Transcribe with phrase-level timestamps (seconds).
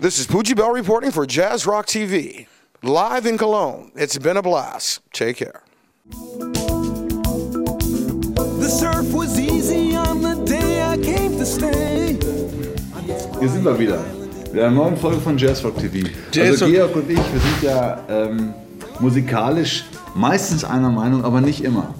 [0.00, 2.46] This is Poochie Bell reporting for Jazz Rock TV.
[2.82, 3.90] Live in Cologne.
[3.96, 5.00] It's been a blast.
[5.12, 5.62] Take care.
[8.60, 12.18] The surf was easy on the day I came to stay.
[13.40, 14.02] Hier sind wir wieder.
[14.52, 16.08] Mit einer neuen Folge von Jazzrock TV.
[16.32, 18.54] Jazz also Rock- Georg und ich, wir sind ja ähm,
[19.00, 21.94] musikalisch meistens einer Meinung, aber nicht immer.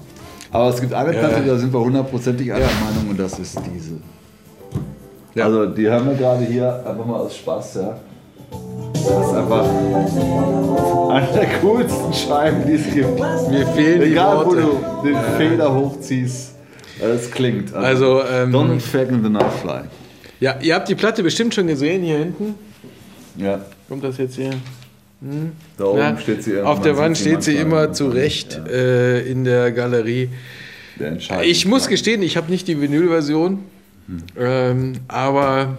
[0.53, 4.01] Aber es gibt eine Platte, da sind wir hundertprozentig einer Meinung und das ist diese.
[5.35, 5.47] Ja.
[5.47, 7.97] Also die haben wir gerade hier einfach mal aus Spaß, ja.
[8.93, 9.69] Das ist einfach
[11.11, 13.19] eine der coolsten Scheiben, die es gibt.
[13.51, 14.63] Mir fehlen die Egal, wo Worte.
[15.03, 16.55] du den Feder hochziehst,
[17.01, 17.75] es klingt.
[17.75, 19.81] Also, ähm, Donald Fagan and the Nightfly.
[20.41, 22.55] Ja, ihr habt die Platte bestimmt schon gesehen hier hinten.
[23.37, 24.51] Ja, Kommt das jetzt hier?
[25.79, 29.45] da oben Ja, steht sie irgendwann, Auf der Wand steht sie immer zurecht äh, in
[29.45, 30.29] der Galerie.
[31.01, 33.61] Der Ich muss gestehen, ich habe nicht die Vinylversion,
[34.07, 34.17] Hm.
[34.39, 35.79] ähm, aber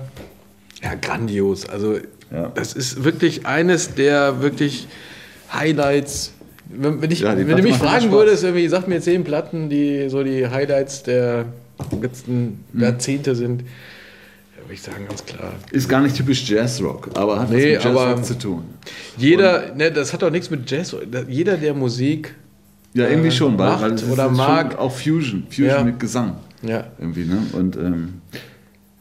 [0.84, 1.68] ja, grandios.
[1.70, 1.98] Also
[2.32, 2.52] Ja.
[2.56, 4.88] das ist wirklich eines der wirklich
[5.54, 6.32] Highlights.
[6.68, 10.10] Wenn, wenn, ich, Ja, wenn du mich fragen würdest, irgendwie, sag mir zehn Platten, die
[10.10, 11.46] so die Highlights der
[12.02, 12.82] letzten Hm.
[12.82, 13.62] Jahrzehnte sind,
[14.58, 15.54] würde ich sagen, ganz klar.
[15.72, 18.64] Ist gar nicht typisch Jazzrock, aber hat Nee, was mit Jazzrock aber- zu tun.
[19.18, 20.96] Jeder, ne, das hat doch nichts mit Jazz,
[21.28, 22.34] jeder, der Musik,
[22.96, 24.80] Ja, irgendwie schon, weil, macht weil oder mag.
[24.80, 25.84] auch Fusion, Fusion Ja.
[25.84, 26.38] mit Gesang.
[26.68, 27.38] Ja, Irgendwie, ne?
[27.54, 28.22] Und ähm,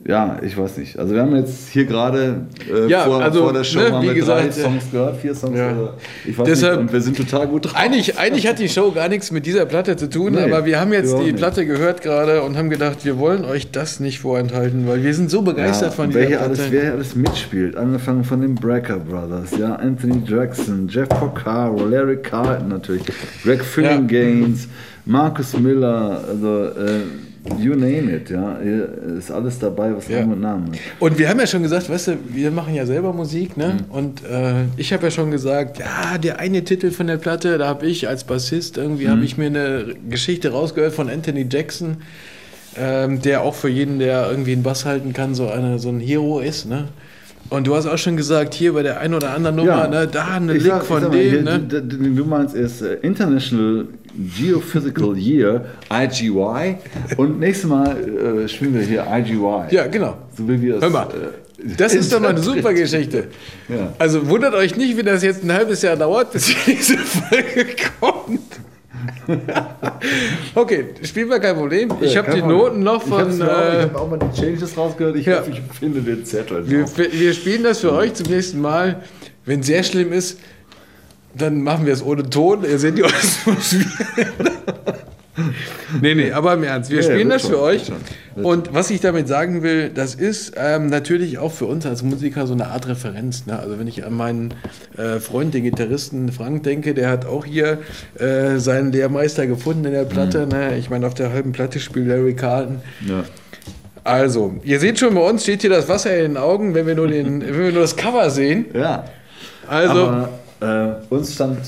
[0.06, 0.98] ja, ich weiß nicht.
[0.98, 4.02] Also wir haben jetzt hier gerade äh, Ja, vor, also, vor der Show ne, haben
[4.06, 5.72] wir gesagt, drei Songs gehört, vier Songs ja.
[5.72, 5.94] oder
[6.26, 7.74] ich weiß Deshalb- nicht, und wir sind total gut drauf.
[7.74, 10.78] Eigentlich, eigentlich hat die Show gar nichts mit dieser Platte zu tun, Nee, aber wir
[10.78, 11.36] haben jetzt die nicht.
[11.36, 15.30] Platte gehört gerade und haben gedacht, wir wollen euch das nicht vorenthalten, weil wir sind
[15.30, 16.50] so begeistert ja, von dieser wer hier, Platte.
[16.50, 21.86] alles, wer hier alles mitspielt, angefangen von den Brecker Brothers, ja, Anthony Jackson, Jeff Porcaro,
[21.86, 23.04] Larry Carlton natürlich,
[23.42, 23.62] Greg
[24.08, 24.68] Gaines,
[25.06, 27.00] Marcus Miller, also äh,
[27.58, 28.56] you name it, ja,
[29.18, 30.20] ist alles dabei, was Ja.
[30.20, 30.78] Namen und Namen hat.
[31.00, 33.76] Und wir haben ja schon gesagt, weißt du, wir machen ja selber Musik, ne?
[33.88, 33.94] Mhm.
[33.94, 37.66] Und äh, ich habe ja schon gesagt, ja, der eine Titel von der Platte, da
[37.66, 39.10] habe ich als Bassist irgendwie, Mhm.
[39.10, 41.98] habe ich mir eine Geschichte rausgehört von Anthony Jackson,
[42.76, 46.00] ähm, der auch für jeden, der irgendwie einen Bass halten kann, so, eine, so ein
[46.00, 46.88] Hero ist, ne?
[47.50, 50.28] Und du hast auch schon gesagt, hier bei der einen oder anderen Nummer, ne, da
[50.36, 51.58] eine Lick sag- von dem, ne?
[51.60, 53.84] du meinst ist äh, International
[54.16, 56.76] Geophysical Year, IGY.
[57.16, 59.74] Und nächstes Mal äh, spielen wir hier IGY.
[59.74, 60.16] Ja, genau.
[60.36, 60.82] So wie wir es.
[60.82, 63.28] Hör mal, äh, Das ist doch mal eine super Geschichte.
[63.68, 63.92] Ja.
[63.98, 67.66] Also wundert euch nicht, wenn das jetzt ein halbes Jahr dauert, bis diese Folge
[68.00, 68.40] kommt.
[70.54, 71.90] okay, spielen wir kein Problem.
[72.00, 72.42] Ich habe die.
[72.42, 73.22] Noten noch von.
[73.22, 75.16] auch, ich Äh, habe auch mal die Changes rausgehört.
[75.16, 75.40] Ich Ja.
[75.40, 76.68] hoffe, ich finde den Zettel.
[76.68, 79.02] wir, wir spielen das für euch zum nächsten Mal.
[79.46, 80.38] Wenn es sehr schlimm ist,
[81.36, 82.64] dann machen wir es ohne Ton.
[82.64, 83.38] Ihr seht die uns
[86.00, 87.86] Nee, nee, aber im Ernst, wir Ja, ja, spielen wird das schon, für euch.
[87.86, 92.02] schon, Und was ich damit sagen will, das ist ähm, natürlich auch für uns als
[92.04, 93.46] Musiker so eine Art Referenz.
[93.46, 93.58] Ne?
[93.58, 94.54] Also wenn ich an meinen
[94.96, 97.78] äh, Freund, den Gitarristen Frank, denke, der hat auch hier
[98.18, 100.46] äh, seinen Lehrmeister gefunden in der Platte.
[100.46, 100.76] Ne?
[100.78, 102.80] Ich meine, auf der halben Platte spielt Larry Carlton.
[103.06, 103.24] Ja.
[104.04, 106.94] Also, ihr seht schon, bei uns steht hier das Wasser in den Augen, wenn wir
[106.94, 108.66] nur, den, wenn wir nur das Cover sehen.
[108.74, 109.04] ja.
[109.66, 110.28] Also, Aber
[110.64, 111.58] äh, uns stand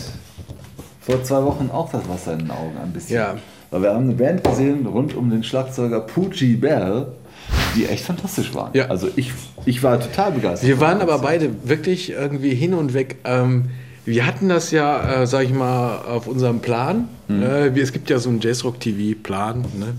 [1.01, 3.17] vor zwei Wochen auch das Wasser in den Augen ein bisschen.
[3.17, 3.37] Ja.
[3.71, 7.07] Weil wir haben eine Band gesehen rund um den Schlagzeuger Poochie Bell,
[7.75, 8.71] die echt fantastisch waren.
[8.75, 8.87] Ja.
[8.87, 9.33] Also ich,
[9.65, 10.69] ich war total begeistert.
[10.69, 13.17] Wir waren aber beide wirklich irgendwie hin und weg.
[13.25, 13.67] Ähm,
[14.05, 17.09] wir hatten das ja, äh, sag ich mal, auf unserem Plan.
[17.29, 19.63] Äh, wir, es gibt ja so einen Jazzrock-TV-Plan.
[19.79, 19.95] Ne?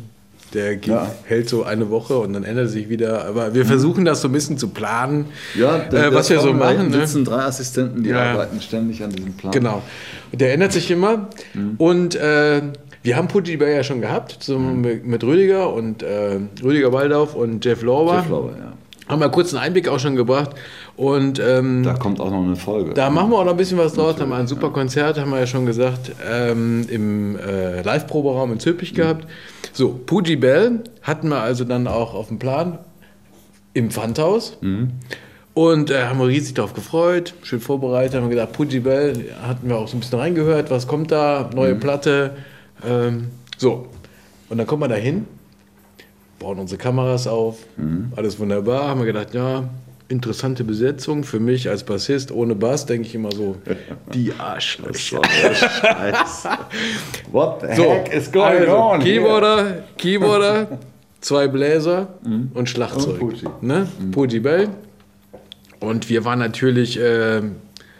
[0.57, 1.11] Der geht, Ja.
[1.25, 3.25] hält so eine Woche und dann ändert er sich wieder.
[3.25, 5.25] Aber wir versuchen das so ein bisschen zu planen,
[5.55, 6.89] Ja, äh, was wir so da machen.
[6.89, 6.97] Ne?
[7.05, 8.31] sitzen drei Assistenten, die Ja, ja.
[8.31, 9.51] arbeiten ständig an diesem Plan.
[9.51, 9.83] Genau.
[10.31, 11.29] Und der ändert sich immer.
[11.53, 11.75] Mhm.
[11.77, 12.61] Und äh,
[13.03, 14.81] wir haben Pudgy Bear ja schon gehabt, so Mhm.
[14.81, 18.15] mit, mit Rüdiger und äh, Rüdiger Waldauf und Jeff Lorber.
[18.17, 18.73] Jeff Lorber, ja.
[19.07, 20.49] Haben wir kurz einen Einblick auch schon gebracht.
[20.97, 22.93] Und ähm, Da kommt auch noch eine Folge.
[22.93, 24.19] Da machen wir auch noch ein bisschen was draus.
[24.19, 28.59] Haben wir ein super Konzert, haben wir ja schon gesagt, ähm, im äh, Live-Proberaum in
[28.59, 29.25] Zülpich gehabt.
[29.77, 32.79] So, Pooji Bell hatten wir also dann auch auf dem Plan
[33.75, 34.57] im Pfandhaus.
[35.53, 39.69] Und äh, haben wir riesig darauf gefreut, schön vorbereitet, haben wir gedacht, Pooji Bell, hatten
[39.69, 42.37] wir auch so ein bisschen reingehört, was kommt da, neue Platte.
[42.83, 43.85] Ähm, so,
[44.49, 45.27] und dann kommen wir da hin,
[46.39, 47.59] bauen unsere Kameras auf,
[48.15, 49.69] alles wunderbar, haben wir gedacht, ja,
[50.09, 53.57] interessante Besetzung für mich als Bassist ohne Bass, denke ich immer so,
[54.13, 55.21] die Arschlöcher.
[57.31, 59.01] What the So, heck is going also, on?
[59.01, 59.19] here?
[59.19, 60.79] Keyboarder, Keyboarder,
[61.21, 62.07] zwei Bläser
[62.53, 63.19] und Schlagzeug.
[63.21, 63.47] Und Pooji.
[63.61, 63.87] Ne?
[64.11, 64.69] Pooji Bell.
[65.79, 67.41] Und wir waren natürlich äh,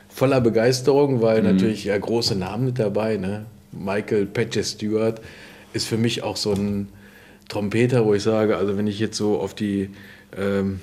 [0.10, 3.18] voller Begeisterung, weil natürlich ja, große Namen mit dabei.
[3.18, 3.46] Ne?
[3.72, 5.22] Michael Patches Stewart
[5.74, 6.90] ist für mich auch so ein
[7.50, 9.92] Trompeter, wo ich sage, also wenn ich jetzt so auf die
[10.36, 10.80] ähm,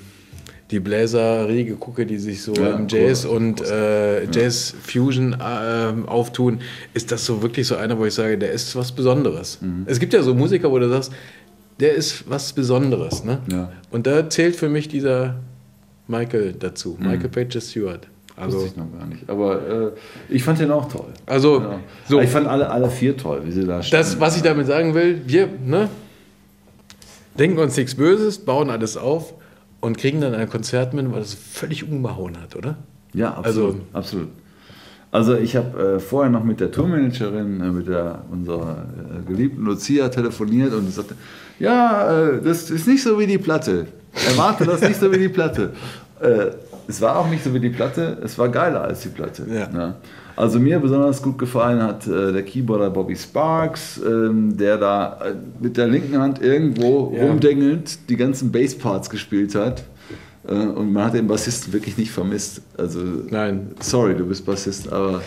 [0.71, 3.35] die Bläserriege gucke, die sich so Ja, im Jazz cool.
[3.37, 6.59] und äh, Jazz Fusion äh, auftun,
[6.93, 9.59] ist das so wirklich so einer, wo ich sage, der ist was Besonderes.
[9.61, 9.83] Mhm.
[9.85, 11.11] Es gibt ja so Musiker, wo du sagst,
[11.79, 13.23] der ist was Besonderes.
[13.23, 13.39] Ne?
[13.51, 13.71] Ja.
[13.91, 15.35] Und da zählt für mich dieser
[16.07, 18.07] Michael dazu, Michael Page Stewart.
[18.37, 19.29] Also, Also, ich noch gar nicht.
[19.29, 19.91] Aber äh,
[20.29, 21.13] ich fand den auch toll.
[21.27, 21.79] also Ja.
[22.09, 24.19] so, Ich fand alle, alle vier toll, wie sie da das, standen.
[24.19, 25.89] was ich damit sagen will, wir ne,
[27.37, 29.33] denken uns nichts Böses, bauen alles auf
[29.81, 32.75] und kriegen dann ein Konzert mit, weil das völlig umgehauen hat, oder?
[33.13, 33.75] Ja, absolut.
[33.75, 34.27] Also- absolut.
[35.11, 39.63] Also ich habe äh, vorher noch mit der Tourmanagerin, äh, mit der, unserer äh, geliebten
[39.63, 41.15] Lucia telefoniert und sagte,
[41.57, 43.87] ja, äh, das ist nicht so wie die Platte.
[44.27, 45.71] Erwarte das nicht so wie die Platte.
[46.19, 46.47] Äh,
[46.89, 49.45] es war auch nicht so wie die Platte, es war geiler als die Platte.
[49.49, 49.69] Ja.
[49.69, 49.95] Ne?
[50.37, 55.33] Also mir besonders gut gefallen hat äh, der Keyboarder Bobby Sparks, ähm, der da äh,
[55.61, 57.25] mit der linken Hand irgendwo Ja.
[57.27, 59.83] rumdengelnd die ganzen Bassparts gespielt hat.
[60.47, 62.61] Äh, und man hat den Bassisten wirklich nicht vermisst.
[62.77, 62.99] Also
[63.29, 63.71] Nein.
[63.79, 65.21] Sorry, du bist Bassist, aber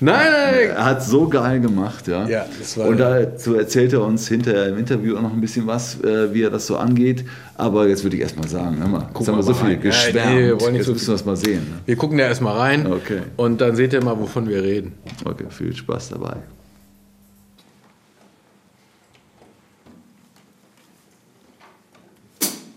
[0.00, 2.26] Nein, nein, er hat so geil gemacht, ja.
[2.28, 5.66] Ja, das war- und dazu erzählt er uns hinterher im Interview auch noch ein bisschen
[5.66, 7.24] was, äh, wie er das so angeht.
[7.56, 9.76] Aber jetzt würde ich erstmal sagen, hör mal, jetzt haben wir so mal viel rein.
[9.76, 10.34] Ja, geschwärmt.
[10.34, 11.58] nee, wir wollen nicht jetzt so müssen wir das mal sehen.
[11.68, 11.80] Ne?
[11.86, 13.22] wir gucken da erstmal rein Okay.
[13.36, 14.92] und dann seht ihr mal, wovon wir reden.
[15.24, 16.36] Okay, viel Spaß dabei.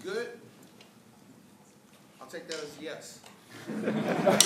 [0.03, 0.27] Good.
[2.19, 3.19] I'll take that as yes.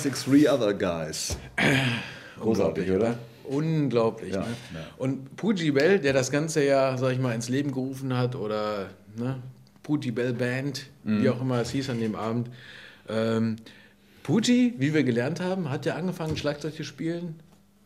[0.00, 1.36] Fantastic Three Other Guys.
[2.40, 3.18] Großartig, oder?
[3.44, 4.32] Unglaublich.
[4.32, 4.46] Ja, ne?
[4.74, 4.80] ja.
[4.96, 8.86] Und Puji Bell, der das Ganze ja, sag ich mal, ins Leben gerufen hat, oder
[9.16, 9.36] ne,
[9.82, 11.22] Puji Bell Band, Mhm.
[11.22, 12.48] wie auch immer es hieß an dem Abend.
[13.10, 13.56] Ähm,
[14.22, 17.34] Puji, wie wir gelernt haben, hat ja angefangen, Schlagzeug zu spielen.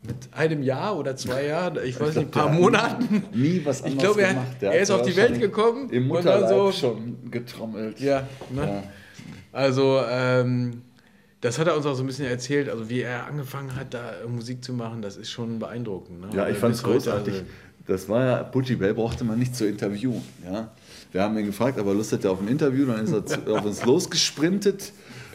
[0.07, 3.25] Mit einem Jahr oder zwei Jahren, ich weiß nicht, ein paar Monaten.
[3.33, 4.47] Nie was Ich anderes glaube, er, gemacht.
[4.61, 6.73] Der er ist auf die Welt gekommen Im und dann Mutterleib so.
[6.73, 7.99] schon getrommelt.
[8.01, 8.63] Ja, ne?
[8.67, 8.83] Ja.
[9.53, 10.83] Also, ähm,
[11.45, 14.13] das hat er uns auch so ein bisschen erzählt, also wie er angefangen hat, da
[14.27, 16.21] Musik zu machen, das ist schon beeindruckend.
[16.21, 16.29] Ne?
[16.35, 17.35] Ja, ich fand es heute, großartig.
[17.35, 17.45] also-
[17.87, 20.23] Das war ja, Butchie Bell brauchte man nicht zu interviewen.
[20.43, 20.73] Ja?
[21.13, 23.65] Wir haben ihn gefragt, ob er Lust hätte auf ein Interview, dann ist er auf
[23.65, 24.93] uns losgesprintet.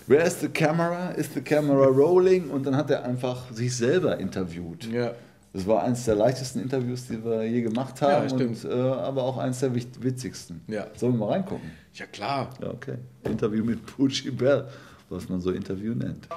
[0.07, 1.11] Where is the camera?
[1.11, 2.49] Is the camera rolling?
[2.49, 4.85] Und dann hat er einfach sich selber interviewt.
[4.91, 5.13] Ja.
[5.53, 8.65] Das war eines der leichtesten Interviews, die wir je gemacht haben, Ja, stimmt.
[8.65, 10.61] und, äh, aber auch eines der witzigsten.
[10.67, 10.87] Ja.
[10.95, 11.69] Sollen wir mal reingucken?
[11.93, 12.49] ja, klar.
[12.61, 12.95] Ja, okay.
[13.25, 14.65] Interview mit Butchie Bell,
[15.09, 16.27] was man so Interview nennt.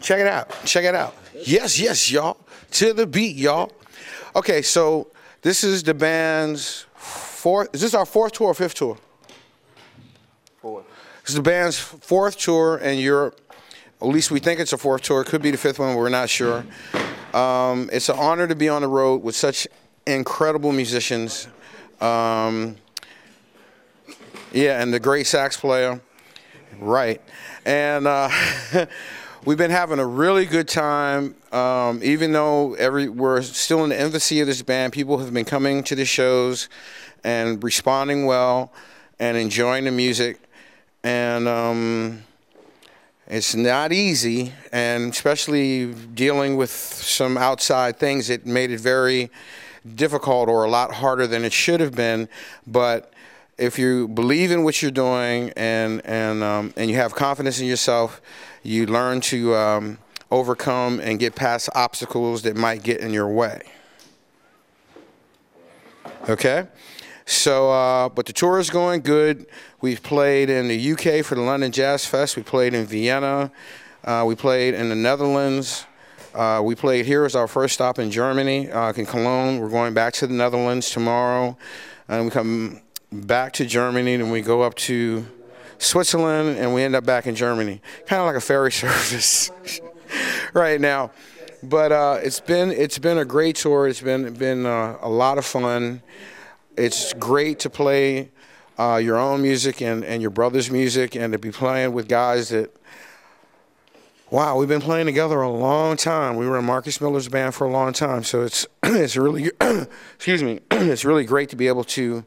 [0.00, 0.50] Check it out.
[0.64, 1.14] Check it out.
[1.44, 2.38] Yes, yes, y'all.
[2.72, 3.72] To the beat, y'all.
[4.34, 5.08] Okay, so
[5.42, 7.68] this is the band's fourth.
[7.74, 8.96] Is this our fourth tour or fifth tour?
[10.60, 10.84] Fourth.
[11.22, 13.40] This is the band's fourth tour in Europe.
[14.00, 15.22] At least we think it's a fourth tour.
[15.22, 15.94] It could be the fifth one.
[15.94, 16.64] We're not sure.
[17.34, 19.66] Um, it's an honor to be on the road with such
[20.06, 21.48] incredible musicians.
[22.00, 22.76] Um,
[24.52, 26.00] yeah, and the great sax player.
[26.78, 27.20] Right.
[27.64, 28.30] And uh,
[29.44, 31.34] we've been having a really good time.
[31.52, 35.44] Um, even though every we're still in the infancy of this band, people have been
[35.44, 36.68] coming to the shows
[37.24, 38.72] and responding well
[39.18, 40.40] and enjoying the music.
[41.02, 42.22] And um,
[43.26, 49.30] it's not easy, and especially dealing with some outside things, it made it very
[49.94, 52.28] difficult or a lot harder than it should have been.
[52.66, 53.12] But
[53.58, 57.66] if you believe in what you're doing and and um, and you have confidence in
[57.66, 58.22] yourself,
[58.62, 59.98] you learn to um,
[60.30, 63.60] overcome and get past obstacles that might get in your way.
[66.28, 66.68] Okay.
[67.26, 69.46] So, uh, but the tour is going good.
[69.82, 72.36] We've played in the UK for the London Jazz Fest.
[72.36, 73.52] We played in Vienna.
[74.02, 75.84] Uh, we played in the Netherlands.
[76.34, 79.58] Uh, we played here as our first stop in Germany, uh, in Cologne.
[79.58, 81.58] We're going back to the Netherlands tomorrow.
[82.08, 82.80] And we come
[83.12, 85.26] back to Germany, and we go up to
[85.78, 87.80] Switzerland, and we end up back in Germany.
[88.06, 89.50] Kind of like a ferry service
[90.52, 91.10] right now.
[91.62, 93.88] But uh, it's been it's been a great tour.
[93.88, 96.02] It's been been uh, a lot of fun.
[96.76, 98.30] It's great to play
[98.78, 102.50] uh, your own music and, and your brother's music, and to be playing with guys
[102.50, 102.74] that.
[104.30, 106.36] Wow, we've been playing together a long time.
[106.36, 109.50] We were in Marcus Miller's band for a long time, so it's it's really
[110.14, 112.24] excuse me, it's really great to be able to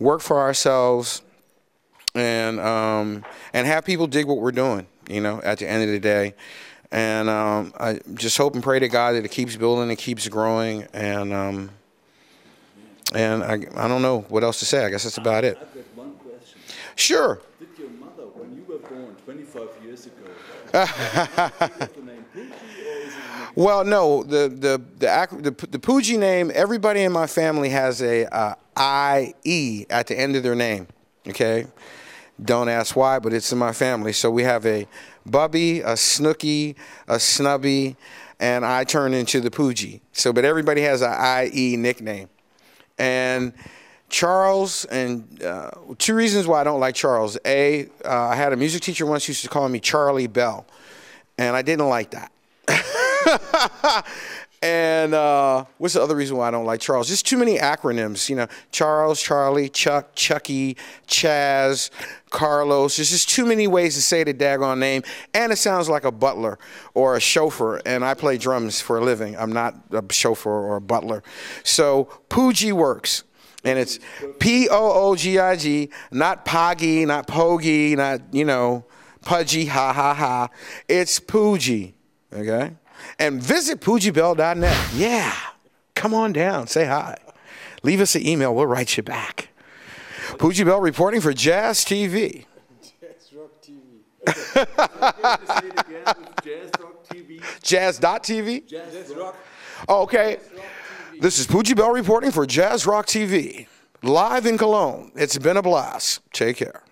[0.00, 1.22] work for ourselves
[2.14, 4.86] and um, and have people dig what we're doing.
[5.08, 6.34] You know, at the end of the day,
[6.90, 10.26] and um, I just hope and pray to God that it keeps building and keeps
[10.28, 10.84] growing.
[10.92, 11.70] And um,
[13.14, 14.84] and I I don't know what else to say.
[14.84, 15.58] I guess that's about it.
[15.60, 16.58] I've got one question.
[16.96, 17.40] Sure.
[17.58, 20.14] Did your mother, when you were born 25 years ago,
[20.72, 26.52] the name Poochie or is it Well, no, the the the the, the Poogie name.
[26.54, 30.88] Everybody in my family has a uh, I E at the end of their name.
[31.28, 31.66] Okay,
[32.42, 34.14] don't ask why, but it's in my family.
[34.14, 34.88] So we have a
[35.26, 37.96] Bubby, a Snooky, a Snubby,
[38.40, 40.00] and I turn into the Poogie.
[40.12, 42.28] So, but everybody has an IE nickname,
[42.98, 43.52] and.
[44.12, 47.38] Charles, and uh, two reasons why I don't like Charles.
[47.46, 50.66] A, uh, I had a music teacher once used to call me Charlie Bell,
[51.38, 52.32] and I didn't like that.
[54.62, 57.08] and uh, what's the other reason why I don't like Charles?
[57.08, 58.28] Just too many acronyms.
[58.28, 60.76] You know, Charles, Charlie, Chuck, Chucky,
[61.06, 61.88] Chaz,
[62.28, 62.96] Carlos.
[62.96, 65.02] There's just too many ways to say the daggone name,
[65.32, 66.58] and it sounds like a butler
[66.92, 67.80] or a chauffeur.
[67.86, 69.36] And I play drums for a living.
[69.36, 71.22] I'm not a chauffeur or a butler.
[71.62, 73.24] So Poogie works.
[73.62, 73.98] And it's
[74.38, 78.86] P O O G I G, not Poggy, not Pogie, not, you know,
[79.22, 80.48] Pudgy, ha ha ha.
[80.88, 81.92] It's Poogie,
[82.32, 82.72] okay?
[83.18, 84.88] And visit PoogieBell.net.
[84.94, 85.34] Yeah,
[85.94, 87.18] come on down, say hi.
[87.82, 89.48] Leave us an email, we'll write you back.
[90.38, 92.46] Poogie Bell reporting for Jazz TV.
[94.26, 97.42] Jazz it TV.
[97.62, 98.66] Jazz Rock TV.
[98.66, 99.36] Jazz Rock.
[99.88, 100.38] Oh, okay.
[101.20, 103.66] This is Poogie Bell reporting for Jazz Rock TV.
[104.02, 105.12] Live in Cologne.
[105.14, 106.20] It's been a blast.
[106.32, 106.82] Take care.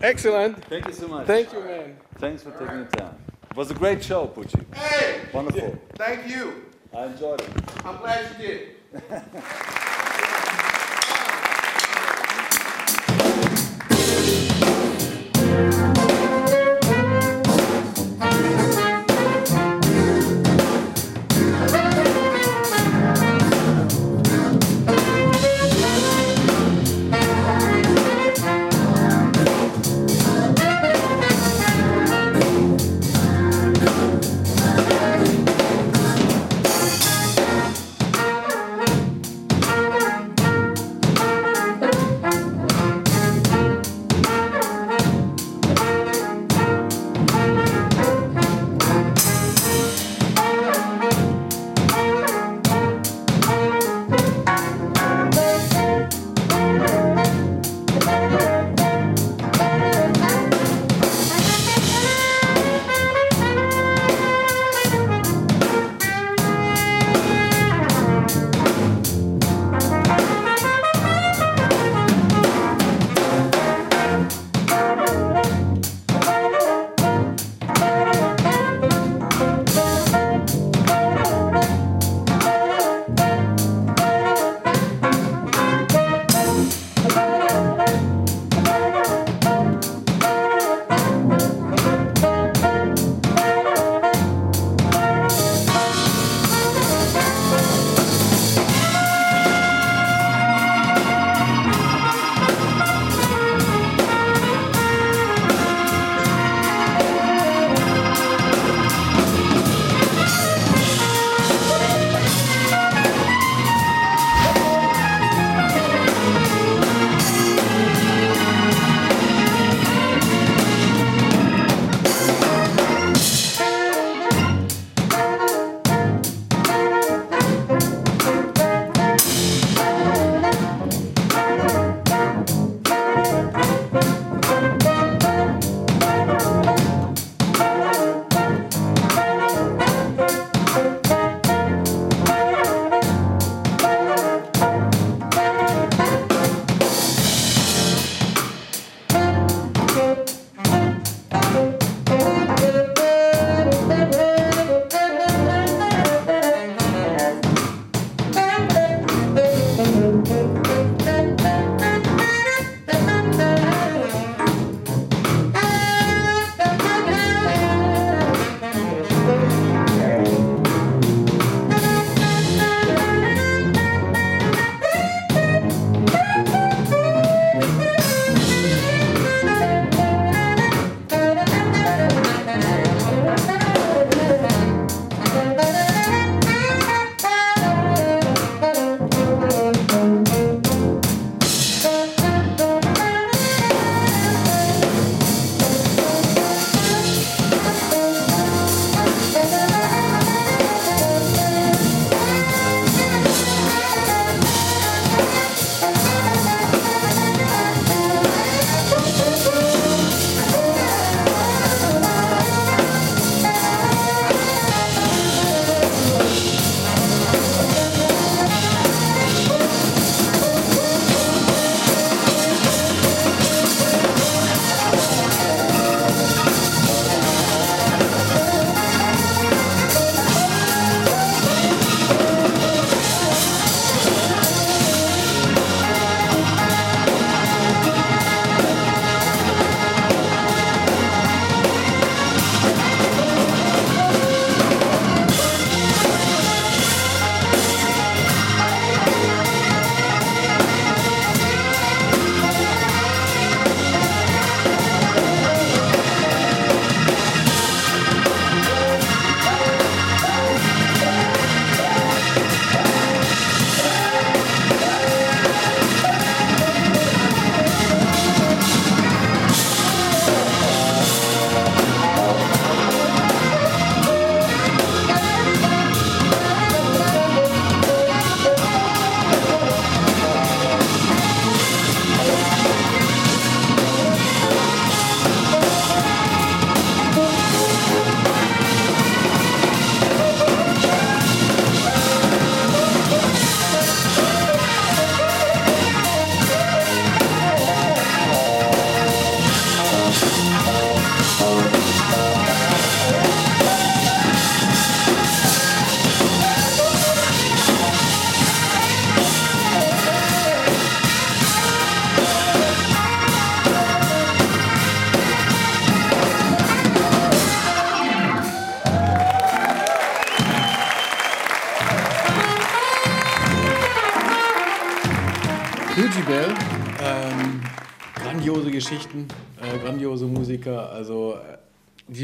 [0.00, 0.64] Excellent.
[0.66, 1.26] Thank you so much.
[1.26, 1.96] Thank you, man.
[2.18, 3.16] Thanks for taking the time.
[3.52, 4.64] It was a great show, Pucci.
[4.74, 5.20] Hey!
[5.30, 5.78] Wonderful.
[5.96, 6.64] Thank you.
[6.96, 7.50] I enjoyed it.
[7.84, 8.68] I'm glad you did.
[13.90, 14.72] Fuji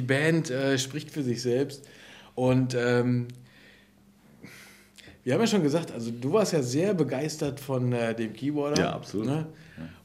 [0.09, 1.87] Band äh, spricht für sich selbst.
[2.35, 3.29] Und ähm,
[5.25, 8.81] wir haben ja schon gesagt, also du warst ja sehr begeistert von äh, dem Keyboarder.
[8.83, 9.27] Ja, absolut.
[9.27, 9.47] Ne?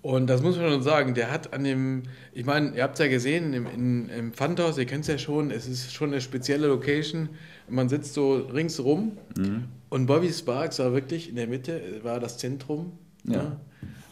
[0.01, 2.99] Und das muss man schon sagen, der hat an dem, ich meine, ihr habt es
[2.99, 6.21] ja gesehen im, in, im Pfandhaus, ihr kennt es ja schon, es ist schon eine
[6.21, 7.29] spezielle Location.
[7.69, 9.63] Man sitzt so ringsrum Mhm.
[9.89, 12.91] und Bobby Sparks war wirklich in der Mitte, war das Zentrum.
[13.23, 13.43] Ja.
[13.43, 13.59] Ne?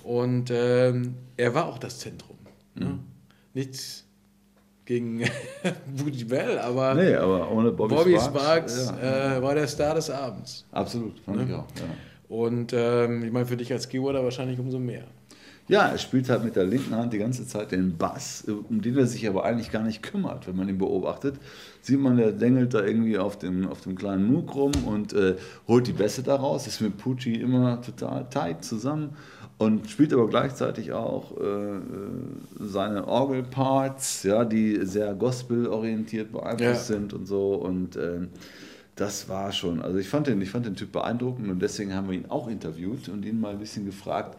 [0.04, 2.38] Und ähm, er war auch das Zentrum.
[2.76, 2.86] Ne?
[2.86, 3.00] Mhm.
[3.54, 4.06] Nichts
[4.92, 5.22] gegen
[5.96, 8.88] Booty Bell, aber Nee, aber ohne Bobby, Bobby Sparks.
[8.88, 9.38] Sparks, ja.
[9.38, 10.66] äh, war der Star des Abends.
[10.72, 11.66] Absolut, fand ich auch.
[11.78, 12.36] Ja.
[12.36, 15.06] Und ähm, ich meine, für dich als Keyboarder wahrscheinlich umso mehr.
[15.70, 18.98] Ja, er spielt halt mit der linken Hand die ganze Zeit den Bass, um den
[18.98, 20.46] er sich aber eigentlich gar nicht kümmert.
[20.46, 21.36] Wenn man ihn beobachtet,
[21.82, 25.36] sieht man, der dengelt da irgendwie auf dem, auf dem kleinen Moog rum und äh,
[25.70, 29.12] holt die Bässe daraus, ist mit Pucci immer total tight zusammen
[29.62, 31.80] und spielt aber gleichzeitig auch äh, äh,
[32.60, 36.96] seine Orgelparts, ja, die sehr gospelorientiert beeinflusst Ja.
[36.98, 38.30] sind und so und ähm,
[38.96, 42.10] das war schon, also ich fand, den, ich fand den Typ beeindruckend und deswegen haben
[42.10, 44.38] wir ihn auch interviewt und ihn mal ein bisschen gefragt,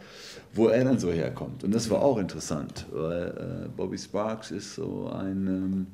[0.53, 1.63] wo er dann so herkommt.
[1.63, 5.87] Und das war auch interessant, weil äh, Bobby Sparks ist so ein, ähm,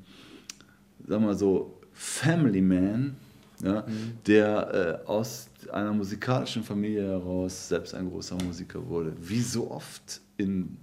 [1.08, 3.16] sagen wir mal so, Family Man,
[3.64, 3.86] ja,
[4.28, 10.22] der äh, aus einer musikalischen Familie heraus selbst ein großer Musiker wurde, wie so oft
[10.38, 10.78] in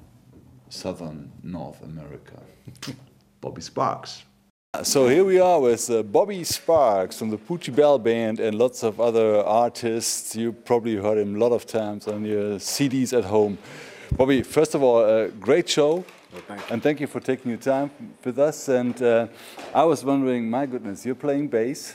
[0.68, 2.36] Southern North America.
[3.40, 4.22] Bobby Sparks.
[4.82, 8.82] So here we are with uh, Bobby Sparks from the Poochie Bell Band and lots
[8.82, 10.34] of other artists.
[10.36, 13.56] You probably heard him a lot of times on your CDs at home.
[14.16, 16.04] Bobby, first of all, a great show.
[16.68, 17.90] And thank you for taking your time
[18.22, 18.68] with us.
[18.68, 19.28] And uh,
[19.72, 21.94] I was wondering, my goodness, you're playing bass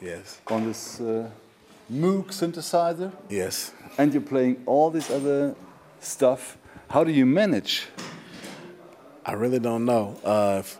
[0.00, 0.40] Yes.
[0.46, 1.28] on this uh,
[1.92, 3.72] Moog synthesizer, Yes.
[3.98, 5.54] and you're playing all this other
[6.00, 6.56] stuff.
[6.88, 7.86] How do you manage?
[9.26, 10.16] I really don't know.
[10.24, 10.78] Uh, if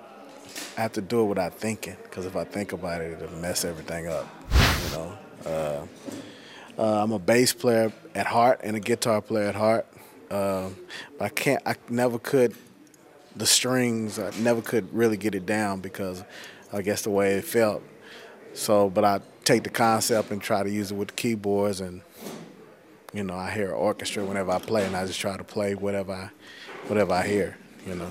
[0.78, 3.64] I have to do it without thinking, because if I think about it, it'll mess
[3.64, 4.26] everything up.
[4.52, 5.18] You know.
[5.46, 5.86] Uh,
[6.78, 9.86] uh, I'm a bass player at heart and a guitar player at heart.
[10.30, 10.76] Um,
[11.18, 11.62] but I can't.
[11.66, 12.54] I never could.
[13.36, 16.24] The strings, I never could really get it down because
[16.72, 17.82] I guess the way it felt.
[18.54, 22.02] So, but I take the concept and try to use it with the keyboards and
[23.14, 26.12] you know, I hear orchestra whenever I play, and I just try to play whatever
[26.12, 26.30] I,
[26.88, 27.56] whatever I hear.
[27.86, 28.10] You know.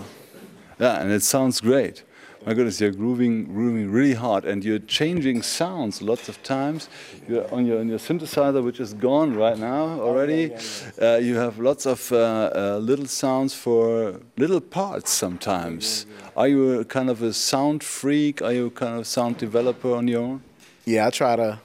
[0.80, 2.04] Yeah, and it sounds great.
[2.46, 6.90] My goodness, you're grooving, grooving really hard, and you're changing sounds lots of times.
[7.26, 10.54] You're on your on your synthesizer, which is gone right now already.
[11.02, 16.06] Uh, you have lots of uh, uh, little sounds for little parts sometimes.
[16.36, 18.42] Are you a kind of a sound freak?
[18.42, 20.44] Are you a kind of sound developer on your own?
[20.84, 21.60] Yeah, I try to.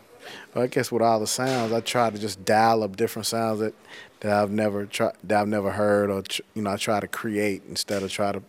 [0.54, 3.58] Well, I guess with all the sounds, I try to just dial up different sounds
[3.60, 3.74] that,
[4.20, 7.08] that I've never tried, that I've never heard, or tr- you know, I try to
[7.08, 8.42] create instead of try to.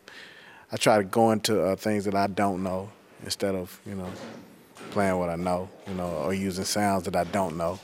[0.71, 2.89] I try to go into uh, things that I don't know
[3.23, 4.09] instead of you know
[4.91, 7.79] playing what I know, you know, or using sounds that I don't know.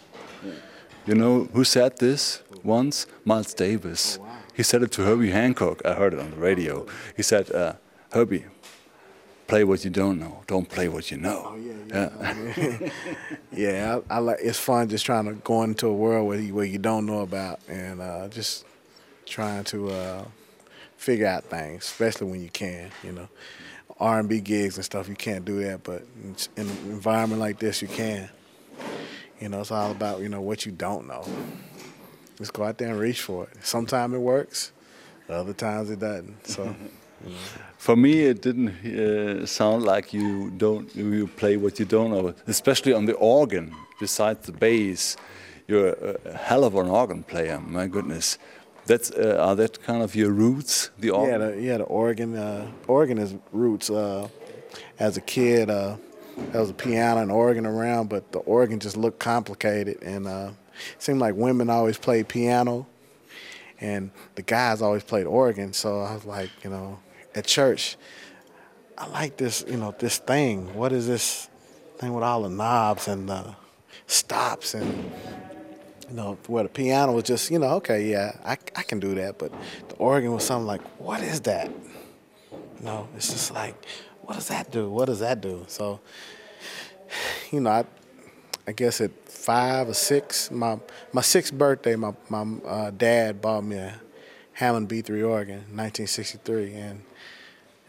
[1.06, 3.06] You know who said this once?
[3.24, 4.18] Miles Davis.
[4.54, 5.86] He said it to Herbie Hancock.
[5.86, 6.86] I heard it on the radio.
[7.16, 7.74] He said, uh,
[8.14, 8.46] Herbie,
[9.48, 10.44] play what you don't know.
[10.48, 11.56] Don't play what you know.
[11.94, 12.90] yeah,
[13.52, 14.40] Yeah, I, I like.
[14.42, 17.20] It's fun just trying to go into a world where you, where you don't know
[17.20, 18.66] about, and uh, just
[19.26, 20.26] trying to uh,
[21.06, 22.90] figure out things, especially when you can.
[23.04, 23.30] You know,
[24.00, 27.60] R and B gigs and stuff, you can't do that, but in an environment like
[27.60, 28.30] this, you can.
[29.40, 31.24] You know, it's all about you know what you don't know.
[32.38, 33.50] Just go out there and reach for it.
[33.62, 34.72] Sometimes it works,
[35.30, 36.48] other times it doesn't.
[36.48, 36.76] So.
[37.78, 42.36] For me, it didn't uh, sound like you don't you play what you don't know,
[42.46, 43.74] especially on the organ.
[44.00, 45.16] Besides the bass,
[45.68, 47.60] you're a hell of an organ player.
[47.60, 48.38] My goodness,
[48.86, 50.92] that's uh, are that kind of your roots?
[51.00, 51.40] The Yeah, organ.
[51.42, 53.90] the, yeah, the organ, uh, organ is roots.
[53.90, 54.28] Uh,
[55.00, 55.96] as a kid, uh,
[56.52, 60.52] there was a piano and organ around, but the organ just looked complicated, and uh,
[60.96, 62.86] it seemed like women always played piano,
[63.80, 65.74] and the guys always played organ.
[65.74, 67.00] So I was like, you know,
[67.34, 67.98] at church,
[68.98, 70.74] I like this, you know, this thing.
[70.74, 71.50] What is this
[71.98, 73.56] thing with all the knobs and the
[74.08, 75.12] stops and
[76.10, 79.16] you know, where the piano was just, you know, okay, yeah, I, I can do
[79.16, 79.38] that.
[79.38, 79.52] But
[79.90, 81.72] the organ was something like, what is that?
[82.52, 83.76] You know, it's just like,
[84.22, 84.90] what does that do?
[84.90, 85.66] What does that do?
[85.68, 86.00] So,
[87.52, 87.86] you know, I,
[88.68, 90.80] I guess at five or six, my
[91.14, 94.02] my sixth birthday, my my uh, dad bought me a
[94.54, 97.04] Hammond B3 organ, 1963, and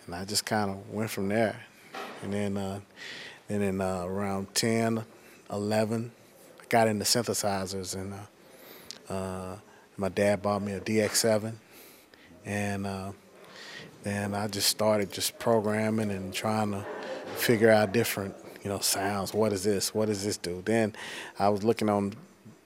[0.06, 1.64] and I just kind of went from there.
[2.22, 2.80] And then, uh,
[3.48, 5.04] then in uh, around 10,
[5.50, 6.15] 11, I
[6.68, 9.56] got into synthesizers, and uh, uh,
[9.96, 11.54] My dad bought me a DX7,
[12.44, 13.12] and uh,
[14.02, 16.84] then I just started just programming and trying to
[17.36, 19.32] figure out different, you know, sounds.
[19.32, 19.94] What is this?
[19.94, 20.62] What does this do?
[20.64, 20.94] Then
[21.38, 22.14] I was looking on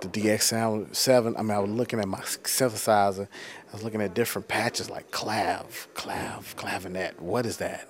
[0.01, 1.39] the DX7.
[1.39, 3.29] I mean, I was looking at my synthesizer.
[3.69, 7.21] I was looking at different patches like clav, clav, clavinet.
[7.21, 7.89] What is that?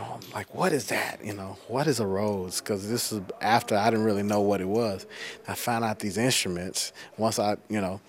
[0.00, 1.20] Oh, I'm like, what is that?
[1.22, 2.60] You know, what is a Rhodes?
[2.60, 5.06] Because this is after I didn't really know what it was.
[5.46, 6.92] I found out these instruments.
[7.18, 8.00] Once I, you know,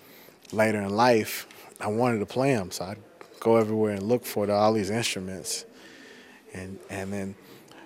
[0.52, 1.46] later in life,
[1.80, 2.70] I wanted to play them.
[2.70, 2.98] So I'd
[3.40, 5.66] go everywhere and look for all these instruments
[6.54, 7.34] and, and then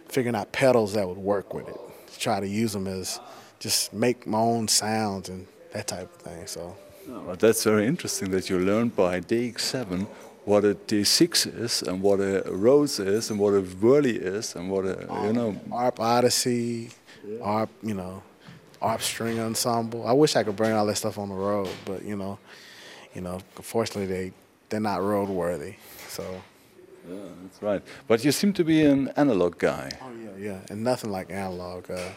[0.08, 1.80] figuring out pedals that would work with it.
[2.18, 3.18] Try to use them as
[3.58, 6.46] just make my own sounds and that type of thing.
[6.46, 6.76] So
[7.08, 10.06] But that's very interesting that you learned by DX7
[10.46, 14.70] what a D6 is and what a Rhodes is and what a Whirly is and
[14.70, 16.90] what a, you know, ARP Odyssey,
[17.42, 18.22] ARP, you know,
[18.80, 20.06] ARP String Ensemble.
[20.06, 22.38] I wish I could bring all that stuff on the road, but you know,
[23.12, 24.32] you know, unfortunately they
[24.68, 25.74] they're not roadworthy.
[26.08, 26.22] So
[27.10, 27.82] yeah, that's right.
[28.06, 29.90] But you seem to be an analog guy.
[30.00, 31.90] Oh yeah, yeah, and nothing like analog.
[31.90, 32.10] Uh,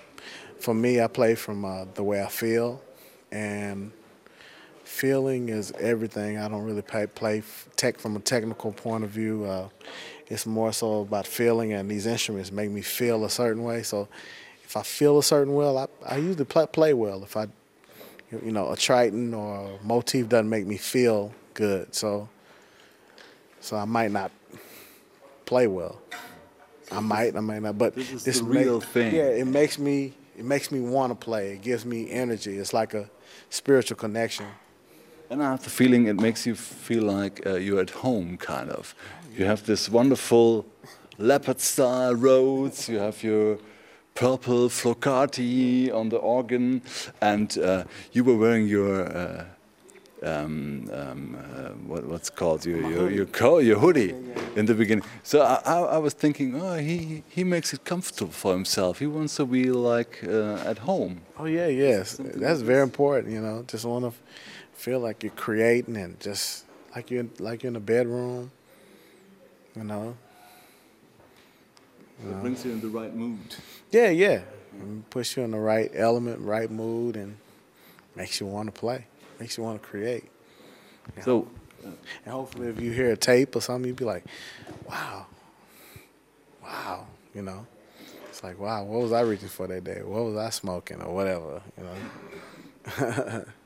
[0.59, 2.79] for me, I play from uh, the way I feel,
[3.31, 3.91] and
[4.89, 6.37] feeling is everything.
[6.37, 7.43] I don't really play, play
[7.75, 9.45] tech from a technical point of view.
[9.45, 9.69] Uh,
[10.27, 13.83] it's more so about feeling, and these instruments make me feel a certain way.
[13.83, 14.07] So
[14.63, 17.23] if I feel a certain well, I, I usually play, play well.
[17.23, 17.47] If I,
[18.31, 22.27] you know, a Triton or a motif doesn't make me feel good, so
[23.61, 24.31] so I might not
[25.45, 25.99] play well.
[26.91, 29.13] I might, I might not, but This is this the make- real thing.
[29.13, 31.51] Yeah, it makes me, it makes me want to play.
[31.53, 32.57] It gives me energy.
[32.57, 33.09] It's like a
[33.51, 34.47] spiritual connection.
[35.31, 38.71] And I have the feeling it makes you feel like uh, you're at home, kind
[38.71, 38.95] of.
[39.37, 40.65] You have this wonderful
[41.19, 43.59] leopard style Rhodes, you have your
[44.15, 46.81] purple flocati on the organ,
[47.21, 49.05] and uh, you were wearing your.
[49.05, 49.45] Uh,
[50.21, 54.13] um, um, uh, what, what's called your your your, co- your hoodie
[54.57, 55.05] in the beginning.
[55.23, 58.99] So I, I, I was thinking, oh, he he makes it comfortable for himself.
[58.99, 61.21] He wants to be like uh, at home.
[61.37, 63.31] Oh yeah, yes, that's very important.
[63.33, 64.11] You know, just want to
[64.79, 66.63] feel like you're creating and just
[66.95, 68.49] like you're like you're in the bedroom.
[69.75, 70.15] You know.
[72.21, 73.55] It brings you in the right mood.
[73.91, 74.41] Yeah, yeah.
[74.71, 77.37] And puts you in the right element, right mood, and
[78.15, 79.05] makes you want to play.
[79.39, 80.29] Makes you want to create.
[81.23, 81.47] So
[81.83, 81.97] And
[82.33, 84.25] hopefully, if you hear a tape or something, you'd be like,
[84.87, 85.27] "Wow,
[86.63, 87.65] wow," you know.
[88.29, 90.01] It's like, "Wow, what was I reaching for that day?
[90.03, 93.45] What was I smoking or whatever?" You know.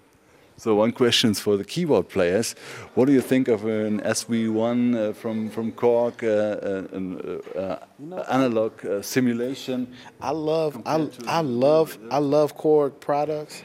[0.58, 2.56] So one question is for the keyboard players.
[2.94, 8.16] What do you think of an SV1 uh, from from Korg, uh, uh, an uh,
[8.16, 9.88] uh, analog uh, simulation?
[10.22, 13.64] I love I, I love I love Korg products.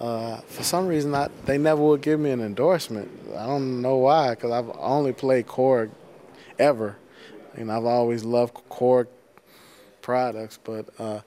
[0.00, 3.10] Uh, for some reason, I, they never would give me an endorsement.
[3.36, 5.90] I don't know why, because I've only played Korg
[6.56, 6.96] ever,
[7.54, 9.08] and I've always loved Korg
[10.00, 10.58] products.
[10.62, 11.20] But uh,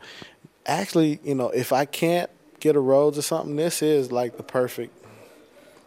[0.66, 2.30] actually, you know, if I can't
[2.62, 5.01] get a Rhodes or something, this is like the perfect.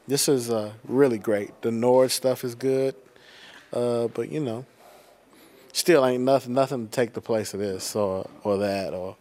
[0.07, 1.63] This is uh, really great.
[1.63, 2.95] The Nord stuff is good,
[3.73, 4.67] uh, but you know,
[5.73, 9.17] still ain't nothing nothing to take the place of this or or that or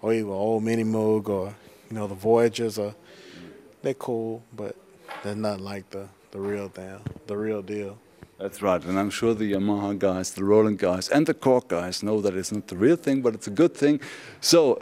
[0.00, 1.54] or even old mini moog or
[1.90, 2.94] you know the Voyagers are
[3.82, 4.76] they're cool, but
[5.24, 7.98] they're not like the the real thing, the real deal.
[8.38, 12.04] That's right, and I'm sure the Yamaha guys, the Roland guys, and the Korg guys
[12.04, 14.00] know that it's not the real thing, but it's a good thing.
[14.40, 14.80] So,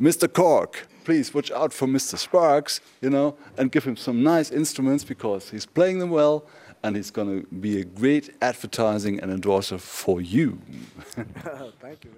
[0.00, 0.28] Mr.
[0.28, 2.16] Korg, please watch out for Mr.
[2.16, 6.46] Sparks, you know, and give him some nice instruments because he's playing them well,
[6.82, 10.58] and he's going to be a great advertising and endorser for you.
[11.80, 12.10] Thank you.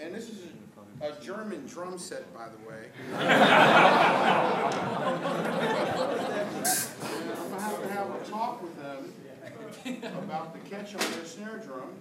[0.00, 0.38] And this is
[1.00, 2.90] a, a German drum set, by the way.
[3.14, 3.20] I'm
[7.50, 9.12] gonna have to have a talk with them
[10.18, 11.94] about the catch on their snare drum.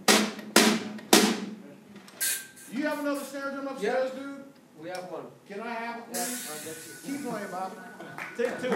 [2.71, 4.44] Do you have another snare drum upstairs, dude?
[4.81, 5.25] We have one.
[5.47, 7.01] Can I have it, please?
[7.05, 7.71] Keep playing, Bob.
[8.37, 8.69] Take two.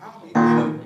[0.00, 0.82] I'll be good.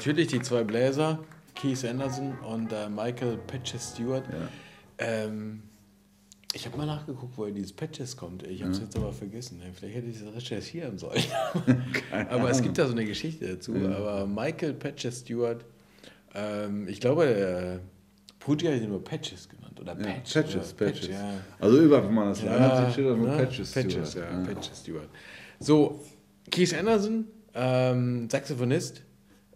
[0.00, 1.18] Natürlich die zwei Bläser,
[1.54, 4.24] Keith Anderson und äh, Michael Patches Stewart.
[4.96, 5.62] Ähm,
[6.54, 8.42] ich habe mal nachgeguckt, woher dieses Patches kommt.
[8.44, 9.60] Ich habe es jetzt aber vergessen.
[9.74, 11.22] Vielleicht hätte ich das recherchieren sollen.
[12.30, 13.74] aber es gibt da so eine Geschichte dazu.
[13.74, 15.66] Aber Michael Patches Stewart,
[16.34, 17.80] ähm, ich glaube, der
[18.38, 19.78] Pooty hat ihn nur Patches genannt.
[19.78, 20.32] Oder Ja, Patch.
[20.32, 21.08] Patches, oder Patches.
[21.08, 21.34] ja.
[21.58, 23.36] Also überall, wenn man das Line-Up sieht, steht da nur ne?
[23.36, 23.72] Patches.
[23.72, 24.30] Patches, Stewart.
[24.32, 25.08] ja, Patches Stewart.
[25.58, 26.00] So,
[26.50, 29.02] Keith Anderson, ähm, Saxophonist,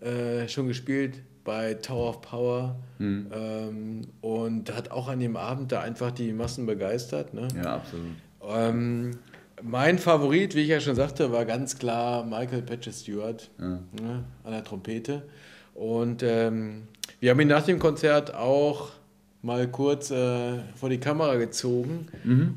[0.04, 3.26] äh, schon gespielt bei Tower of Power Hm.
[3.32, 7.34] ähm, und hat auch an dem Abend da einfach die Massen begeistert.
[7.34, 7.48] Ne?
[7.56, 8.06] Ja, absolut.
[8.46, 9.10] Ähm,
[9.62, 13.50] mein Favorit, wie ich ja schon sagte, war ganz klar Michael Patches Stewart
[14.00, 15.22] ne, an der Trompete.
[15.74, 16.82] Und ähm,
[17.20, 18.90] wir haben ihn nach dem Konzert auch
[19.42, 22.06] mal kurz äh, vor die Kamera gezogen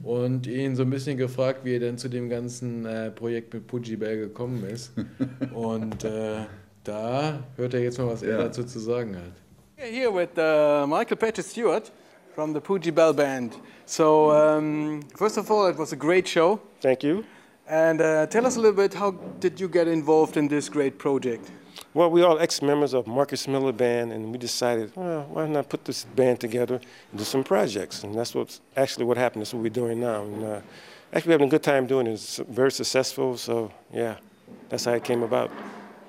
[0.03, 3.67] und ihn so ein bisschen gefragt, wie er denn zu dem ganzen äh, Projekt mit
[3.67, 4.93] Pooji Bell gekommen ist.
[5.53, 6.37] und äh,
[6.88, 9.33] da hört er jetzt mal, was er dazu zu sagen hat.
[9.75, 11.91] Here with uh, Michael Patches Stewart
[12.33, 13.53] from the Poogie Bell Band.
[13.85, 16.59] So, um, first of all, it was a great show.
[16.81, 17.23] Thank you.
[17.67, 20.97] And uh, tell us a little bit how did you get involved in this great
[20.97, 21.51] project?
[21.93, 25.85] Well, we all ex-members of Marcus Miller Band, and we decided, well, why not put
[25.85, 26.75] this band together
[27.11, 28.03] and do some projects?
[28.03, 29.41] And that's what's actually what happened.
[29.41, 30.23] That's what we're doing now.
[30.23, 30.61] And uh,
[31.13, 32.13] actually, we're having a good time doing it.
[32.13, 33.38] It's very successful.
[33.38, 34.15] So, yeah,
[34.69, 35.51] that's how it came about.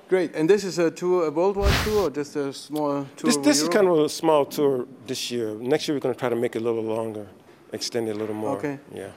[0.09, 0.35] Great.
[0.35, 3.27] And this is a tour, a worldwide tour, or just a small tour?
[3.27, 5.53] This, this is kind of a small tour this year.
[5.53, 7.27] Next year, we're going to try to make it a little longer,
[7.71, 8.57] extend it a little more.
[8.57, 8.79] Okay.
[8.91, 9.11] Yeah.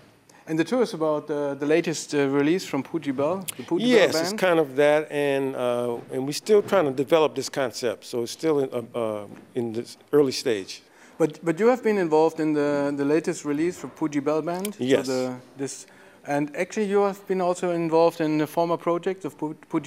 [0.46, 3.86] And the tour is about uh, the latest uh, release from Poogie Bell, the Poogie
[3.86, 7.48] Yes, Bell it's kind of that, and uh, and we're still trying to develop this
[7.48, 8.04] concept.
[8.04, 10.82] So it's still in, uh, uh, in this early stage.
[11.16, 14.74] But but you have been involved in the the latest release for Poogie Bell Band.
[14.74, 15.06] so Yes.
[15.06, 15.86] the, this,
[16.26, 19.36] and actually you have been also involved in the former project of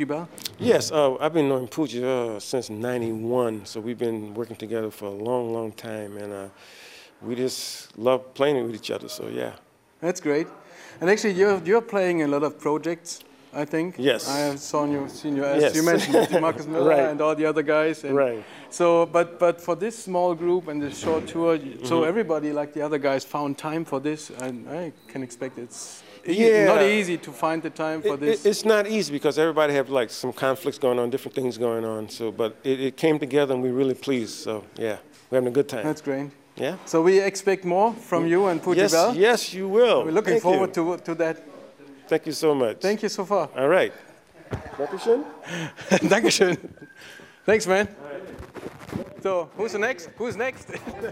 [0.08, 0.28] Bell.
[0.60, 5.06] Yes, uh, I've been knowing Poogie uh, since '91, so we've been working together for
[5.06, 6.48] a long, long time, and uh,
[7.22, 9.08] we just love playing with each other.
[9.10, 9.54] So yeah,
[10.02, 10.48] That's great.
[11.02, 13.22] And actually you're you're playing a lot of projects.
[13.58, 13.96] I think.
[13.98, 14.28] Yes.
[14.28, 15.76] I have seen you, seen you as Yes.
[15.76, 17.10] you mentioned Marcus Miller Right.
[17.12, 18.04] and all the other guys.
[18.04, 18.44] And Right.
[18.70, 22.10] So, but but for this small group and this short tour, so Mm-hmm.
[22.10, 26.66] everybody like the other guys found time for this, and I can expect it's Yeah.
[26.66, 28.46] not easy to find the time for It- this.
[28.46, 31.86] it- it's not easy because everybody have like some conflicts going on, different things going
[31.86, 32.10] on.
[32.10, 34.34] So, but it, it came together, and we're really pleased.
[34.44, 34.98] So yeah,
[35.30, 35.84] we're having a good time.
[35.84, 36.30] That's great.
[36.58, 36.76] yeah.
[36.86, 39.14] So we expect more from you and Poogie Yes, Bell.
[39.16, 40.04] yes, you will.
[40.06, 40.98] We're looking Thank forward you.
[40.98, 41.38] to to that.
[42.08, 42.78] Thank you so much.
[42.82, 43.50] Thank you so far.
[43.58, 43.94] All right.
[44.78, 45.24] Dankeschön.
[46.10, 46.58] Dankeschön.
[47.46, 47.88] Thanks, man.
[49.26, 50.10] So, who's the next?
[50.18, 50.70] Who's next?
[50.76, 51.12] He's a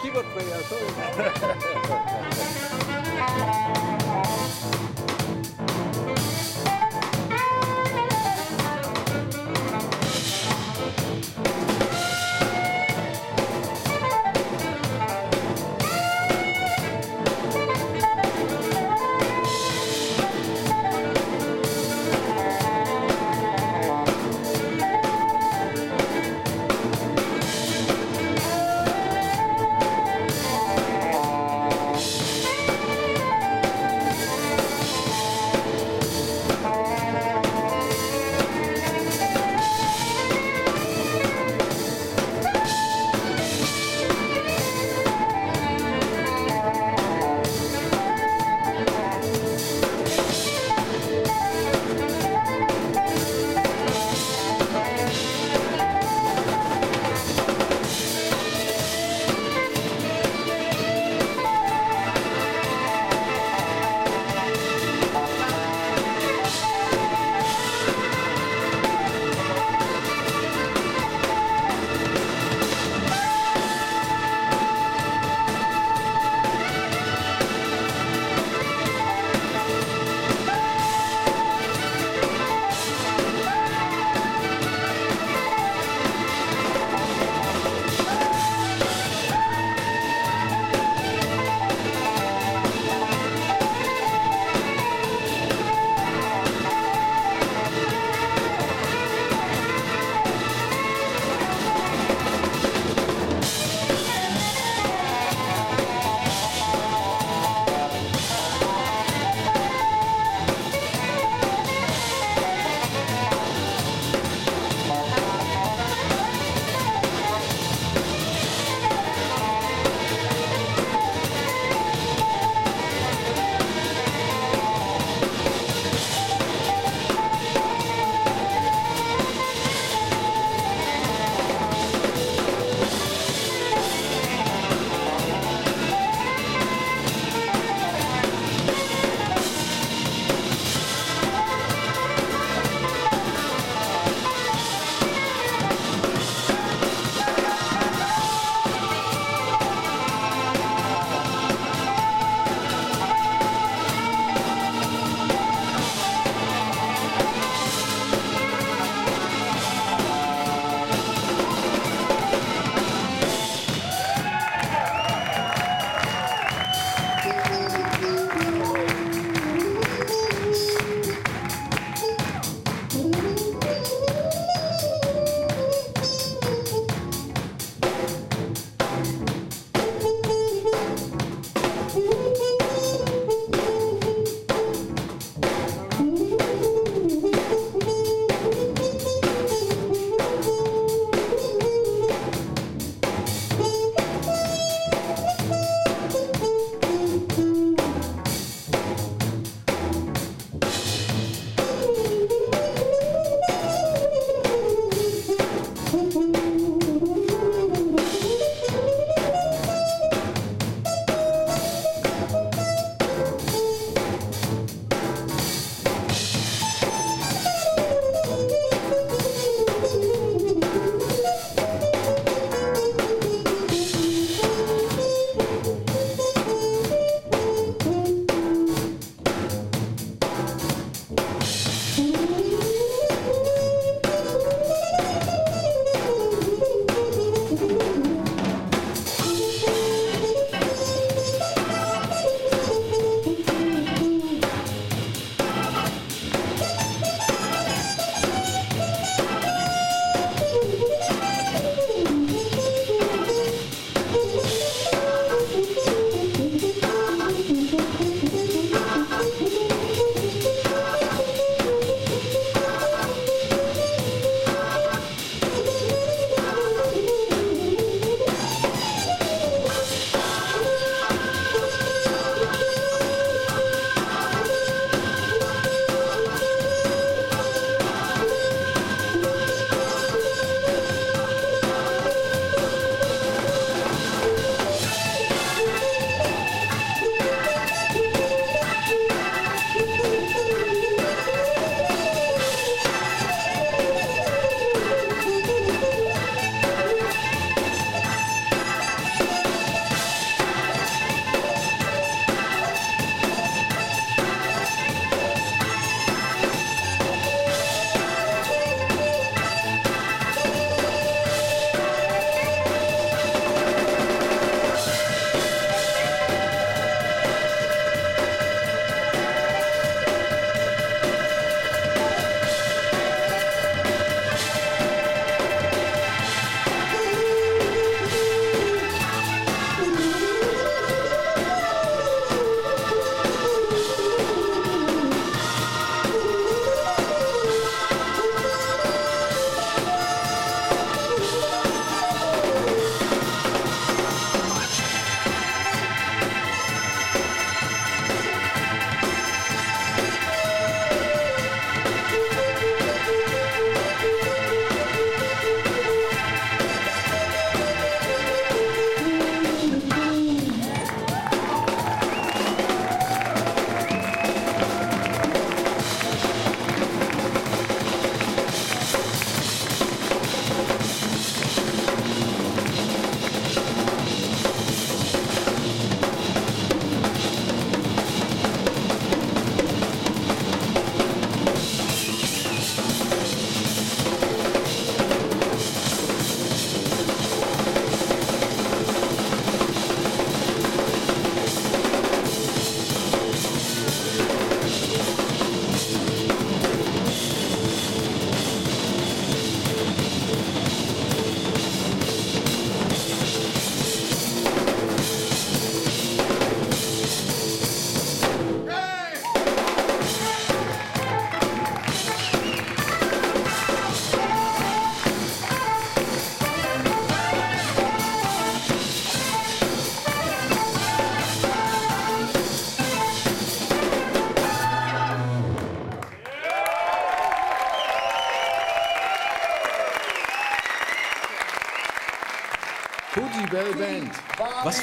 [0.00, 0.62] keyboard player.
[0.62, 0.88] Sorry.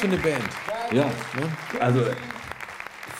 [0.07, 0.49] für eine Band.
[0.93, 1.11] Ja,
[1.79, 2.01] also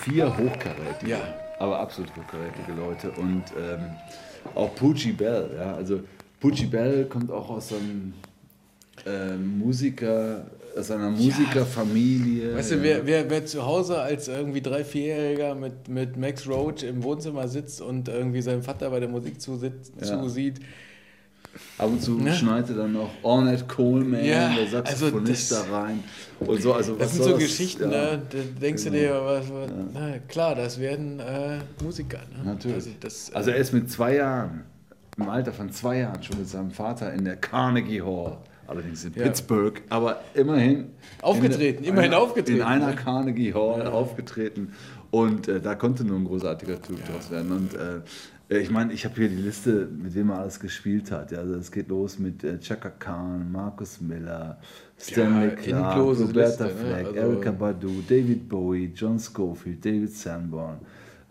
[0.04, 1.20] vier hochkarätige, Ja.
[1.60, 3.80] aber absolut hochkarätige Leute und ähm,
[4.54, 6.02] auch Poochie Bell, ja, also
[6.40, 8.14] Poochie Bell kommt auch aus einem
[9.06, 10.46] äh, Musiker,
[10.78, 12.56] aus einer Musikerfamilie.
[12.56, 12.84] Weißt du, ja.
[12.84, 17.48] wer, wer, wer zu Hause als irgendwie drei, vierjähriger mit, mit Max Roach im Wohnzimmer
[17.48, 20.22] sitzt und irgendwie seinem Vater bei der Musik zusitzt, Ja.
[20.22, 20.60] zusieht,
[21.78, 22.34] Ab und zu Ne?
[22.34, 26.04] schneit er dann noch Ornette Coleman, Ja, der also Saxophonist das- da rein.
[26.40, 28.22] Und so, also das sind so Geschichten, ja, ne?
[28.30, 29.02] da denkst du Genau.
[29.04, 32.20] dir, was, was, na, klar, das werden äh, Musiker.
[32.38, 32.44] Ne?
[32.52, 32.76] Natürlich.
[32.76, 34.64] Also, das, äh, Also er ist mit zwei Jahren,
[35.18, 38.38] im Alter von zwei Jahren schon mit seinem Vater in der Carnegie Hall,
[38.68, 39.24] allerdings in Ja.
[39.24, 40.88] Pittsburgh, aber immerhin
[41.22, 42.96] Aufgetreten, in immerhin einer, aufgetreten, In einer ne?
[42.96, 44.74] Carnegie Hall aufgetreten
[45.12, 47.52] und äh, da konnte nur ein großartiger Typ draus werden.
[47.54, 48.02] Und äh,
[48.50, 51.32] ich meine, ich habe hier die Liste, mit wem er alles gespielt hat.
[51.32, 54.58] Ja, also es geht los mit äh, Chaka Khan, Marcus Miller,
[55.00, 56.70] Stanley Ja, Clark, Roberta Liste, ne?
[56.70, 60.78] Fleck, Also- Erika Badu, David Bowie, John Schofield, David Sanborn,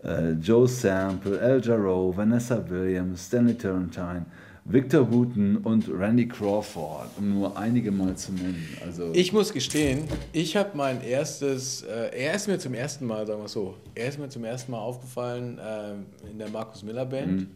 [0.03, 4.25] äh, Joe Sample, Al Jarreau, Vanessa Williams, Stanley Turrentine,
[4.67, 8.67] Victor Wooten und Randy Crawford, um nur einige mal zu nennen.
[8.83, 13.27] Also Ich muss gestehen, ich habe mein erstes, äh, er ist mir zum ersten Mal,
[13.27, 17.05] sagen wir so, er ist mir zum ersten Mal aufgefallen äh, in der Markus Miller
[17.05, 17.47] Band, Mhm.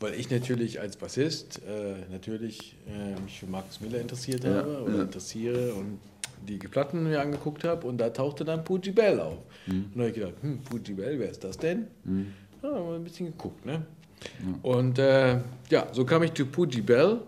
[0.00, 4.82] weil ich natürlich als Bassist äh, natürlich äh, mich für Markus Miller interessiert Ja, habe
[4.82, 5.02] oder ja.
[5.02, 6.00] interessiere und
[6.48, 9.38] die Platten mir angeguckt habe und da tauchte dann Poogie Bell auf.
[9.68, 9.72] Mhm.
[9.84, 11.86] Und da habe ich gedacht, hm, Poogie Bell, wer ist das denn?
[12.60, 13.82] Ja, haben wir ein bisschen geguckt, ne?
[14.62, 15.38] Und äh,
[15.70, 17.18] ja, so kam ich zu Poogie Bell.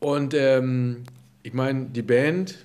[0.00, 1.04] Und ähm,
[1.42, 2.56] ich meine, die Band,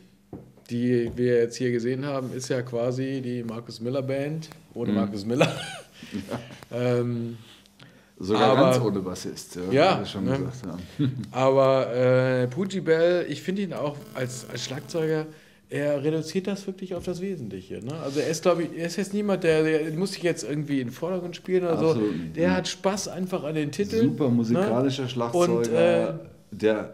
[0.69, 5.25] die wir jetzt hier gesehen haben, ist ja quasi die Marcus Miller Band ohne Marcus
[5.25, 5.51] Miller.
[6.71, 7.37] ähm,
[8.19, 9.55] sogar aber- ganz ohne Bassist.
[9.71, 10.31] Ja, Ja, schon ne?
[10.39, 11.21] gesagt haben.
[11.31, 15.25] aber äh, Poogie Bell, ich finde ihn auch als, als Schlagzeuger,
[15.69, 17.83] er reduziert das wirklich auf das Wesentliche.
[17.83, 17.93] Ne?
[18.01, 20.79] Also er ist, glaube ich, er ist jetzt niemand, der, der muss sich jetzt irgendwie
[20.79, 21.89] in den Vordergrund spielen oder so.
[21.89, 22.55] Absolut nicht, Der ne.
[22.55, 24.09] hat Spaß einfach an den Titeln.
[24.09, 25.09] Super musikalischer ne?
[25.09, 26.13] Schlagzeuger, Und, äh,
[26.51, 26.93] der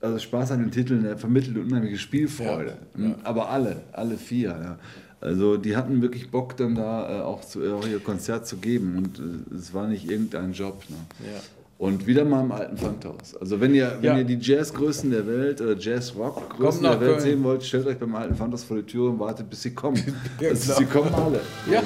[0.00, 2.78] also Spaß an den Titeln, der vermittelt unheimliche Spielfreude.
[2.96, 3.14] Ja, ja.
[3.22, 4.48] Aber alle, alle vier.
[4.48, 4.78] Ja.
[5.20, 8.96] Also die hatten wirklich Bock dann da äh, auch, zu, auch ihr Konzert zu geben
[8.96, 10.82] und äh, es war nicht irgendein Job.
[10.88, 10.96] Ne?
[11.26, 11.40] Ja.
[11.80, 13.34] Und wieder mal im alten Funkhaus.
[13.40, 14.18] Also wenn ihr, wenn Ja.
[14.18, 17.20] ihr die Jazzgrößen der Welt oder Jazzrock-Größen der Welt Köln.
[17.20, 19.96] sehen wollt, stellt euch beim alten Funkhaus vor die Tür und wartet, bis sie kommen.
[20.40, 20.76] Ja, also, klar.
[20.78, 21.40] sie kommen alle
[21.72, 21.82] Ja.